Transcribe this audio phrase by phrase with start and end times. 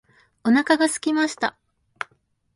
[0.43, 1.55] お腹が空きました。